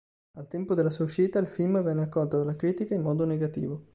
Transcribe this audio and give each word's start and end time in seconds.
Al 0.37 0.47
tempo 0.47 0.73
della 0.73 0.89
sua 0.89 1.05
uscita, 1.05 1.37
il 1.37 1.45
film 1.47 1.79
venne 1.83 2.01
accolto 2.01 2.39
dalla 2.39 2.55
critica 2.55 2.95
in 2.95 3.03
modo 3.03 3.23
negativo. 3.23 3.85